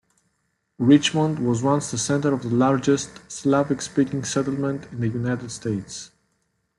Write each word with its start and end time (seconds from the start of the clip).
Richmond 0.79 1.37
was 1.37 1.61
once 1.61 1.91
the 1.91 1.97
center 1.99 2.33
of 2.33 2.41
the 2.41 2.49
largest 2.49 3.19
Slavic-speaking 3.31 4.23
settlement 4.23 4.91
in 4.91 4.99
the 5.01 5.07
United 5.09 5.51
States. 5.51 6.09